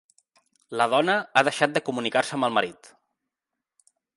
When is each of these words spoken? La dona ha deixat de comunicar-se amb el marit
La 0.81 0.87
dona 0.93 1.17
ha 1.41 1.45
deixat 1.49 1.75
de 1.77 1.83
comunicar-se 1.91 2.35
amb 2.39 2.49
el 2.51 2.59
marit 2.59 2.91